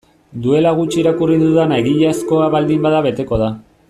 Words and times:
Duela 0.45 0.69
gutxi 0.79 0.99
irakurri 1.01 1.37
dudana 1.43 1.77
egiazkoa 1.83 2.47
baldin 2.57 2.81
bada 2.87 3.03
beteko 3.09 3.41
da. 3.45 3.51